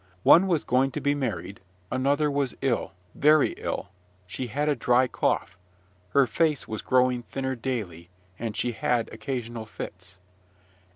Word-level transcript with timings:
One 0.23 0.47
was 0.47 0.63
going 0.63 0.89
to 0.93 0.99
be 0.99 1.13
married; 1.13 1.59
another 1.91 2.31
was 2.31 2.55
ill, 2.61 2.93
very 3.13 3.51
ill, 3.57 3.89
she 4.25 4.47
had 4.47 4.67
a 4.67 4.75
dry 4.75 5.07
cough, 5.07 5.59
her 6.13 6.25
face 6.25 6.67
was 6.67 6.81
growing 6.81 7.21
thinner 7.21 7.53
daily, 7.55 8.09
and 8.39 8.57
she 8.57 8.71
had 8.71 9.13
occasional 9.13 9.67
fits. 9.67 10.17